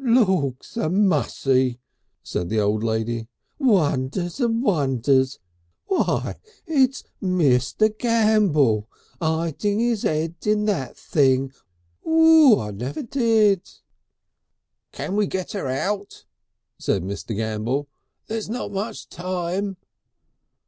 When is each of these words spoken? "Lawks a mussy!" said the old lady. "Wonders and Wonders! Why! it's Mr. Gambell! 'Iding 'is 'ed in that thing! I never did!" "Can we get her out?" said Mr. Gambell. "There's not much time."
"Lawks 0.00 0.76
a 0.76 0.88
mussy!" 0.88 1.80
said 2.22 2.48
the 2.50 2.60
old 2.60 2.84
lady. 2.84 3.26
"Wonders 3.58 4.38
and 4.38 4.62
Wonders! 4.62 5.40
Why! 5.86 6.36
it's 6.68 7.02
Mr. 7.20 7.88
Gambell! 7.98 8.86
'Iding 9.20 9.80
'is 9.80 10.04
'ed 10.04 10.36
in 10.46 10.66
that 10.66 10.96
thing! 10.96 11.50
I 12.06 12.70
never 12.76 13.02
did!" 13.02 13.68
"Can 14.92 15.16
we 15.16 15.26
get 15.26 15.50
her 15.50 15.66
out?" 15.66 16.26
said 16.78 17.02
Mr. 17.02 17.34
Gambell. 17.34 17.88
"There's 18.28 18.48
not 18.48 18.70
much 18.70 19.08
time." 19.08 19.76